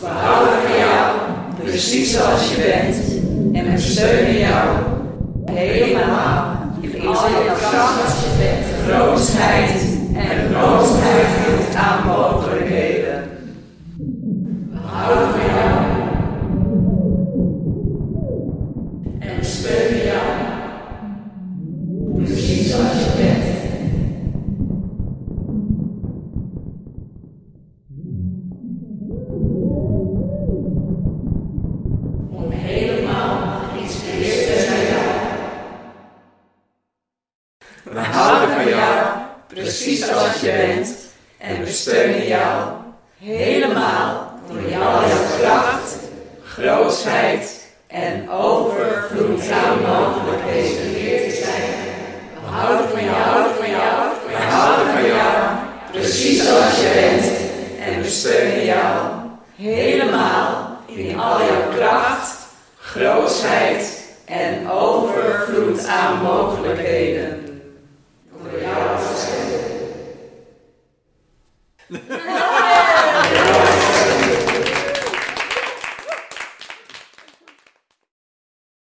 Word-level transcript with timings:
We 0.00 0.06
houden 0.06 0.62
van 0.62 0.78
jou, 0.78 1.16
precies 1.64 2.12
zoals 2.12 2.50
je 2.50 2.56
bent. 2.56 2.96
En 3.56 3.72
we 3.72 3.80
steunen 3.80 4.38
jou. 4.38 4.68
Helemaal. 5.44 6.58
In 6.80 7.06
al 7.06 7.28
je 7.28 7.52
kracht, 7.58 8.26
grootheid 8.86 9.89
We 37.82 38.00
houden 38.00 38.56
van 38.56 38.68
jou, 38.68 39.06
precies 39.46 40.06
zoals 40.06 40.40
je 40.40 40.52
bent. 40.52 40.96
En 41.38 41.64
we 41.64 41.70
steunen 41.70 42.26
jou 42.26 42.68
helemaal 43.18 44.32
door 44.48 44.70
jouw 44.70 45.02
kracht, 45.38 45.96
grootheid 46.44 47.68
en 47.86 48.30
overvloed 48.30 49.50
aan 49.50 49.78
mogelijkheden 49.80 50.92
leer 50.92 51.30
te 51.30 51.36
zijn. 51.36 51.70
We 52.44 52.50
houden 52.50 52.88
van 52.88 53.04
jou, 53.04 53.46
van 53.58 53.70
jou, 53.70 54.08
we 54.26 54.36
houden 54.36 54.92
van 54.92 55.06
jou, 55.06 55.56
precies 55.92 56.44
zoals 56.44 56.76
je 56.76 56.90
bent. 56.94 57.32
En 57.88 58.02
we 58.02 58.08
steunen 58.08 58.64
jou 58.64 59.06
helemaal 59.56 60.78
in 60.86 61.18
al 61.18 61.38
jouw 61.38 61.68
kracht, 61.76 62.36
grootheid 62.80 64.04
en 64.24 64.70
overvloed 64.70 65.86
aan 65.86 66.22
mogelijkheden. 66.22 66.99
no. 71.90 72.46